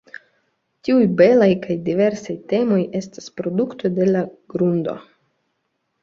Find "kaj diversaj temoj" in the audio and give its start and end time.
1.65-2.79